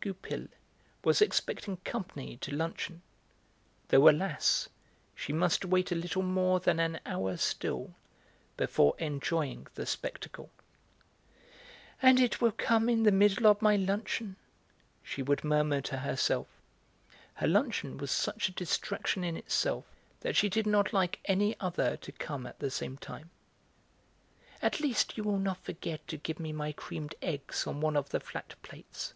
Goupil 0.00 0.46
was 1.02 1.20
expecting 1.20 1.78
company 1.78 2.36
to 2.36 2.52
luncheon, 2.54 3.02
though, 3.88 4.08
alas, 4.08 4.68
she 5.12 5.32
must 5.32 5.64
wait 5.64 5.90
a 5.90 5.96
little 5.96 6.22
more 6.22 6.60
than 6.60 6.78
an 6.78 7.00
hour 7.04 7.36
still 7.36 7.96
before 8.56 8.94
enjoying 9.00 9.66
the 9.74 9.84
spectacle. 9.84 10.50
"And 12.00 12.20
it 12.20 12.40
will 12.40 12.52
come 12.52 12.88
in 12.88 13.02
the 13.02 13.10
middle 13.10 13.48
of 13.48 13.60
my 13.60 13.74
luncheon!" 13.74 14.36
she 15.02 15.20
would 15.20 15.42
murmur 15.42 15.80
to 15.82 15.96
herself. 15.96 16.46
Her 17.34 17.48
luncheon 17.48 17.96
was 17.98 18.12
such 18.12 18.48
a 18.48 18.52
distraction 18.52 19.24
in 19.24 19.36
itself 19.36 19.84
that 20.20 20.36
she 20.36 20.48
did 20.48 20.66
not 20.68 20.92
like 20.92 21.18
any 21.24 21.58
other 21.58 21.96
to 21.96 22.12
come 22.12 22.46
at 22.46 22.60
the 22.60 22.70
same 22.70 22.98
time. 22.98 23.30
"At 24.62 24.78
least, 24.78 25.16
you 25.16 25.24
will 25.24 25.38
not 25.40 25.64
forget 25.64 26.06
to 26.06 26.16
give 26.16 26.38
me 26.38 26.52
my 26.52 26.70
creamed 26.70 27.16
eggs 27.20 27.66
on 27.66 27.80
one 27.80 27.96
of 27.96 28.10
the 28.10 28.20
flat 28.20 28.54
plates?" 28.62 29.12